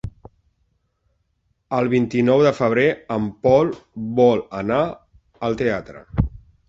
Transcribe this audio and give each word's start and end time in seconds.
El 1.81 1.89
vint-i-nou 1.91 2.41
de 2.47 2.53
febrer 2.61 2.87
en 3.17 3.29
Pol 3.49 3.69
vol 4.21 4.45
anar 4.63 4.81
al 5.51 5.59
teatre. 5.61 6.03